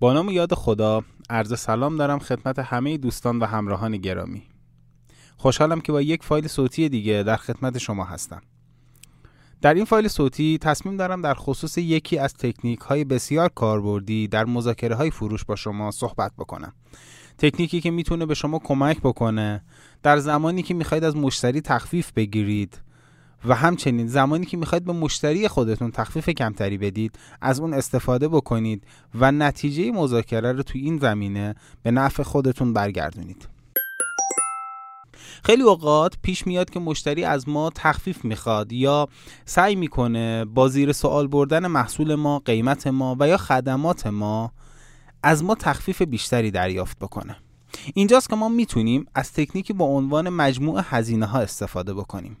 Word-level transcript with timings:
با 0.00 0.12
نام 0.12 0.30
یاد 0.30 0.54
خدا 0.54 1.02
عرض 1.30 1.58
سلام 1.58 1.96
دارم 1.96 2.18
خدمت 2.18 2.58
همه 2.58 2.96
دوستان 2.96 3.38
و 3.38 3.46
همراهان 3.46 3.96
گرامی. 3.96 4.42
خوشحالم 5.36 5.80
که 5.80 5.92
با 5.92 6.02
یک 6.02 6.24
فایل 6.24 6.46
صوتی 6.46 6.88
دیگه 6.88 7.22
در 7.22 7.36
خدمت 7.36 7.78
شما 7.78 8.04
هستم. 8.04 8.42
در 9.62 9.74
این 9.74 9.84
فایل 9.84 10.08
صوتی 10.08 10.58
تصمیم 10.58 10.96
دارم 10.96 11.22
در 11.22 11.34
خصوص 11.34 11.78
یکی 11.78 12.18
از 12.18 12.34
تکنیک 12.34 12.80
های 12.80 13.04
بسیار 13.04 13.48
کاربردی 13.48 14.28
در 14.28 14.44
مذاکره 14.44 14.94
های 14.94 15.10
فروش 15.10 15.44
با 15.44 15.56
شما 15.56 15.90
صحبت 15.90 16.32
بکنم. 16.38 16.72
تکنیکی 17.38 17.80
که 17.80 17.90
می‌تونه 17.90 18.26
به 18.26 18.34
شما 18.34 18.58
کمک 18.58 19.00
بکنه 19.00 19.64
در 20.02 20.18
زمانی 20.18 20.62
که 20.62 20.74
می‌خواید 20.74 21.04
از 21.04 21.16
مشتری 21.16 21.60
تخفیف 21.60 22.12
بگیرید 22.12 22.80
و 23.46 23.54
همچنین 23.54 24.06
زمانی 24.06 24.46
که 24.46 24.56
می‌خواید 24.56 24.84
به 24.84 24.92
مشتری 24.92 25.48
خودتون 25.48 25.90
تخفیف 25.90 26.28
کمتری 26.28 26.78
بدید 26.78 27.18
از 27.40 27.60
اون 27.60 27.74
استفاده 27.74 28.28
بکنید 28.28 28.84
و 29.14 29.32
نتیجه 29.32 29.90
مذاکره 29.90 30.52
رو 30.52 30.62
توی 30.62 30.80
این 30.80 30.98
زمینه 30.98 31.54
به 31.82 31.90
نفع 31.90 32.22
خودتون 32.22 32.72
برگردونید. 32.72 33.48
خیلی 35.44 35.62
اوقات 35.62 36.14
پیش 36.22 36.46
میاد 36.46 36.70
که 36.70 36.80
مشتری 36.80 37.24
از 37.24 37.48
ما 37.48 37.70
تخفیف 37.74 38.24
می‌خواد 38.24 38.72
یا 38.72 39.08
سعی 39.44 39.74
می‌کنه 39.74 40.44
با 40.44 40.68
زیر 40.68 40.92
سوال 40.92 41.26
بردن 41.26 41.66
محصول 41.66 42.14
ما 42.14 42.38
قیمت 42.38 42.86
ما 42.86 43.16
و 43.20 43.28
یا 43.28 43.36
خدمات 43.36 44.06
ما 44.06 44.52
از 45.22 45.44
ما 45.44 45.54
تخفیف 45.54 46.02
بیشتری 46.02 46.50
دریافت 46.50 46.98
بکنه. 46.98 47.36
اینجاست 47.94 48.30
که 48.30 48.36
ما 48.36 48.48
می‌تونیم 48.48 49.06
از 49.14 49.32
تکنیکی 49.32 49.72
با 49.72 49.84
عنوان 49.84 50.28
مجموع 50.28 50.82
هزینه 50.84 51.26
ها 51.26 51.38
استفاده 51.38 51.94
بکنیم. 51.94 52.36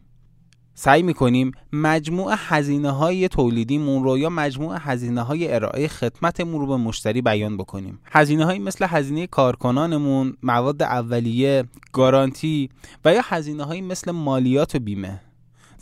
سعی 0.78 1.02
می‌کنیم 1.02 1.52
مجموع 1.72 2.34
هزینه 2.36 2.90
های 2.90 3.28
تولیدیمون 3.28 4.04
رو 4.04 4.18
یا 4.18 4.30
مجموع 4.30 4.76
هزینه 4.80 5.22
های 5.22 5.54
ارائه 5.54 5.88
خدمتمون 5.88 6.60
رو 6.60 6.66
به 6.66 6.76
مشتری 6.76 7.22
بیان 7.22 7.56
بکنیم. 7.56 7.98
هزینه 8.04 8.44
های 8.44 8.58
مثل 8.58 8.86
هزینه 8.88 9.26
کارکنانمون 9.26 10.36
مواد 10.42 10.82
اولیه 10.82 11.64
گارانتی 11.92 12.70
و 13.04 13.14
یا 13.14 13.20
هزینه 13.24 13.64
های 13.64 13.80
مثل 13.80 14.10
مالیات 14.10 14.74
و 14.74 14.78
بیمه. 14.78 15.20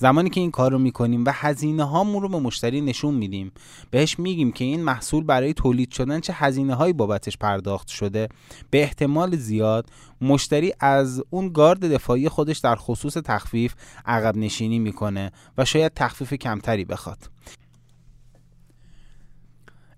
زمانی 0.05 0.31
که 0.31 0.41
این 0.41 0.51
کار 0.51 0.73
رو 0.73 0.79
می‌کنیم 0.79 1.25
و 1.25 1.31
هزینه 1.35 1.85
هامون 1.85 2.23
رو 2.23 2.29
به 2.29 2.39
مشتری 2.39 2.81
نشون 2.81 3.15
میدیم 3.15 3.53
بهش 3.91 4.19
میگیم 4.19 4.53
که 4.53 4.65
این 4.65 4.83
محصول 4.83 5.25
برای 5.25 5.55
تولید 5.55 5.91
شدن 5.91 6.21
چه 6.21 6.33
هزینه 6.33 6.75
هایی 6.75 6.93
بابتش 6.93 7.37
پرداخت 7.37 7.89
شده. 7.89 8.29
به 8.71 8.83
احتمال 8.83 9.37
زیاد 9.37 9.91
مشتری 10.21 10.73
از 10.81 11.23
اون 11.31 11.49
گارد 11.49 11.93
دفاعی 11.93 12.29
خودش 12.29 12.59
در 12.59 12.77
خصوص 12.77 13.15
تخفیف 13.15 13.75
عقب 14.07 14.37
نشینی 14.37 14.79
می‌کنه 14.79 15.33
و 15.59 15.65
شاید 15.65 15.93
تخفیف 15.97 16.35
کمتری 16.35 16.85
بخواد. 16.85 17.31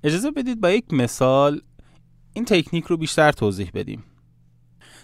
اجازه 0.04 0.30
بدید 0.30 0.60
با 0.60 0.70
یک 0.70 0.92
مثال 0.92 1.60
این 2.32 2.44
تکنیک 2.44 2.84
رو 2.84 2.96
بیشتر 2.96 3.32
توضیح 3.32 3.70
بدیم. 3.74 4.04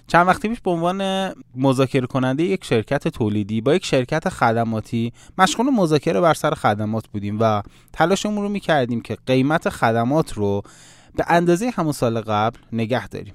چند 0.06 0.28
وقتی 0.28 0.48
پیش 0.48 0.60
به 0.60 0.70
عنوان 0.70 1.32
مذاکره 1.54 2.06
کننده 2.06 2.42
یک 2.42 2.64
شرکت 2.64 3.08
تولیدی 3.08 3.60
با 3.60 3.74
یک 3.74 3.84
شرکت 3.84 4.28
خدماتی 4.28 5.12
مشغول 5.38 5.70
مذاکره 5.70 6.20
بر 6.20 6.34
سر 6.34 6.54
خدمات 6.54 7.08
بودیم 7.08 7.38
و 7.40 7.62
تلاشمون 7.92 8.42
رو 8.42 8.48
می‌کردیم 8.48 9.00
که 9.00 9.16
قیمت 9.26 9.68
خدمات 9.68 10.32
رو 10.32 10.62
به 11.14 11.24
اندازه 11.28 11.70
همون 11.70 11.92
سال 11.92 12.20
قبل 12.20 12.58
نگه 12.72 13.08
داریم. 13.08 13.34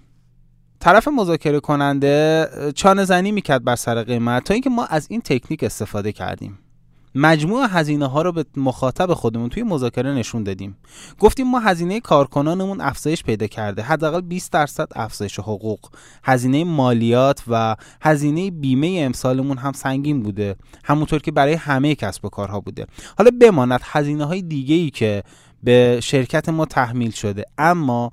طرف 0.79 1.07
مذاکره 1.07 1.59
کننده 1.59 2.47
چانه 2.75 3.05
زنی 3.05 3.31
می‌کرد 3.31 3.63
بر 3.63 3.75
سر 3.75 4.03
قیمت 4.03 4.43
تا 4.43 4.53
اینکه 4.53 4.69
ما 4.69 4.85
از 4.85 5.07
این 5.09 5.21
تکنیک 5.21 5.63
استفاده 5.63 6.11
کردیم. 6.11 6.59
مجموع 7.17 7.67
هزینه 7.69 8.05
ها 8.05 8.21
رو 8.21 8.31
به 8.31 8.45
مخاطب 8.57 9.13
خودمون 9.13 9.49
توی 9.49 9.63
مذاکره 9.63 10.13
نشون 10.13 10.43
دادیم. 10.43 10.77
گفتیم 11.19 11.47
ما 11.47 11.59
هزینه 11.59 11.99
کارکنانمون 11.99 12.81
افزایش 12.81 13.23
پیدا 13.23 13.47
کرده. 13.47 13.81
حداقل 13.81 14.21
20 14.21 14.51
درصد 14.51 14.87
افزایش 14.95 15.39
حقوق. 15.39 15.79
هزینه 16.23 16.63
مالیات 16.63 17.43
و 17.47 17.75
هزینه 18.01 18.51
بیمه 18.51 18.97
امسالمون 19.01 19.57
هم 19.57 19.71
سنگین 19.71 20.23
بوده. 20.23 20.55
همونطور 20.83 21.21
که 21.21 21.31
برای 21.31 21.53
همه 21.53 21.95
کسب 21.95 22.25
و 22.25 22.29
کارها 22.29 22.59
بوده. 22.59 22.85
حالا 23.17 23.31
بماند 23.41 23.81
هزینه 23.83 24.25
های 24.25 24.41
دیگه 24.41 24.75
ای 24.75 24.89
که 24.89 25.23
به 25.63 25.99
شرکت 26.03 26.49
ما 26.49 26.65
تحمیل 26.65 27.11
شده. 27.11 27.45
اما 27.57 28.11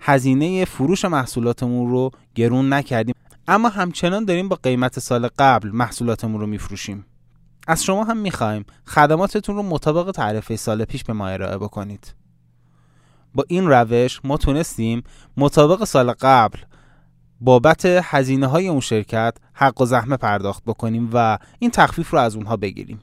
هزینه 0.00 0.64
فروش 0.64 1.04
محصولاتمون 1.04 1.90
رو 1.90 2.10
گرون 2.34 2.72
نکردیم. 2.72 3.14
اما 3.48 3.68
همچنان 3.68 4.24
داریم 4.24 4.48
با 4.48 4.58
قیمت 4.62 4.98
سال 4.98 5.28
قبل 5.38 5.68
محصولاتمون 5.68 6.40
رو 6.40 6.46
میفروشیم. 6.46 7.04
از 7.66 7.84
شما 7.84 8.04
هم 8.04 8.16
می‌خوایم 8.16 8.64
خدماتتون 8.86 9.56
رو 9.56 9.62
مطابق 9.62 10.10
تعرفه 10.10 10.56
سال 10.56 10.84
پیش 10.84 11.04
به 11.04 11.12
ما 11.12 11.28
ارائه 11.28 11.58
بکنید. 11.58 12.14
با 13.34 13.44
این 13.48 13.68
روش 13.68 14.20
ما 14.24 14.36
تونستیم 14.36 15.02
مطابق 15.36 15.84
سال 15.84 16.12
قبل 16.12 16.58
بابت 17.40 17.84
هزینه 17.84 18.46
های 18.46 18.68
اون 18.68 18.80
شرکت 18.80 19.36
حق 19.52 19.80
و 19.80 19.86
زحمه 19.86 20.16
پرداخت 20.16 20.64
بکنیم 20.64 21.10
و 21.12 21.38
این 21.58 21.70
تخفیف 21.70 22.10
رو 22.10 22.18
از 22.18 22.36
اونها 22.36 22.56
بگیریم. 22.56 23.00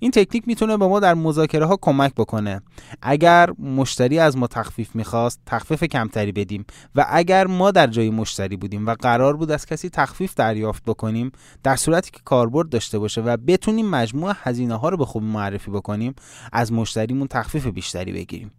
این 0.00 0.10
تکنیک 0.10 0.48
می‌تونه 0.48 0.76
به 0.76 0.86
ما 0.86 1.00
در 1.00 1.14
مذاکره 1.14 1.66
ها 1.66 1.78
کمک 1.80 2.14
بکنه. 2.14 2.62
اگر 3.02 3.50
مشتری 3.58 4.18
از 4.18 4.36
ما 4.36 4.46
تخفیف 4.46 4.96
می‌خواست 4.96 5.40
تخفیف 5.46 5.84
کمتری 5.84 6.32
بدیم 6.32 6.64
و 6.94 7.06
اگر 7.08 7.46
ما 7.46 7.70
در 7.70 7.86
جای 7.86 8.10
مشتری 8.10 8.56
بودیم 8.56 8.86
و 8.86 8.94
قرار 8.94 9.36
بود 9.36 9.50
از 9.50 9.66
کسی 9.66 9.88
تخفیف 9.88 10.34
دریافت 10.34 10.84
بکنیم 10.84 11.32
در 11.62 11.76
صورتی 11.76 12.10
که 12.10 12.20
کاربرد 12.24 12.68
داشته 12.68 12.98
باشه 12.98 13.20
و 13.20 13.36
بتونیم 13.36 13.90
مجموع 13.90 14.32
هزینه 14.42 14.74
ها 14.74 14.88
رو 14.88 14.96
به 14.96 15.04
خوبی 15.04 15.26
معرفی 15.26 15.70
بکنیم 15.70 16.14
از 16.52 16.72
مشتریمون 16.72 17.26
تخفیف 17.26 17.66
بیشتری 17.66 18.12
بگیریم. 18.12 18.50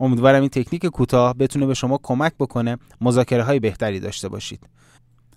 امیدوارم 0.00 0.40
این 0.40 0.50
تکنیک 0.50 0.86
کوتاه 0.86 1.34
بتونه 1.34 1.66
به 1.66 1.74
شما 1.74 2.00
کمک 2.02 2.32
بکنه 2.40 2.78
مذاکره 3.00 3.42
های 3.42 3.60
بهتری 3.60 4.00
داشته 4.00 4.28
باشید. 4.28 4.68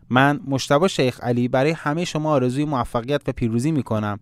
من 0.09 0.39
مشتبه 0.47 0.87
شیخ 0.87 1.19
علی 1.23 1.47
برای 1.47 1.71
همه 1.71 2.05
شما 2.05 2.31
آرزوی 2.31 2.65
موفقیت 2.65 3.21
و 3.29 3.31
پیروزی 3.31 3.71
می‌کنم. 3.71 4.19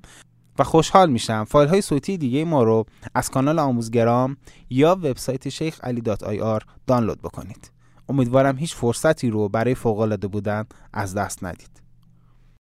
و 0.60 0.64
خوشحال 0.64 1.10
میشم. 1.10 1.44
فایل 1.44 1.70
های 1.70 1.82
صوتی 1.82 2.18
دیگه 2.18 2.46
ما 2.46 2.64
رو 2.64 2.86
از 3.16 3.30
کانال 3.30 3.60
آموزگرام 3.60 4.38
یا 4.70 4.96
وبسایت 4.96 5.50
شیخ 5.50 5.80
علی 5.84 6.02
دات 6.02 6.24
آی 6.24 6.40
آر 6.40 6.62
دانلود 6.88 7.22
بکنید. 7.22 7.72
امیدوارم 8.10 8.58
هیچ 8.58 8.76
فرصتی 8.76 9.30
رو 9.30 9.50
برای 9.50 9.76
فوق 9.76 10.16
بودن 10.28 10.66
از 10.94 11.14
دست 11.14 11.44
ندید. 11.44 11.85